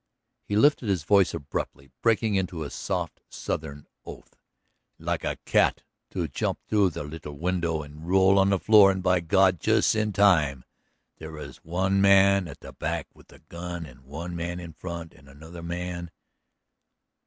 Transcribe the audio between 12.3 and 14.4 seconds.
at the back with a gun an' one